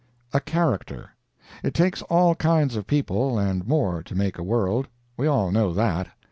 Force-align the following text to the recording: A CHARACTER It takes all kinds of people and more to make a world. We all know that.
A 0.33 0.39
CHARACTER 0.39 1.11
It 1.61 1.75
takes 1.75 2.01
all 2.01 2.33
kinds 2.33 2.75
of 2.75 2.87
people 2.87 3.37
and 3.37 3.67
more 3.67 4.01
to 4.01 4.15
make 4.15 4.39
a 4.39 4.43
world. 4.43 4.87
We 5.15 5.27
all 5.27 5.51
know 5.51 5.73
that. 5.75 6.07